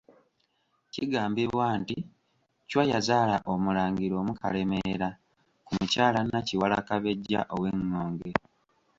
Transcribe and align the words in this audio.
Kigambibwa 0.93 1.65
nti 1.79 1.97
Chwa 2.69 2.83
yazaala 2.91 3.35
omulangira 3.53 4.13
omu 4.21 4.33
Kalemeera 4.39 5.09
ku 5.65 5.71
mukyala 5.77 6.19
Nakiwala 6.23 6.77
Kabejja 6.87 7.41
ow'Engonge. 7.55 8.31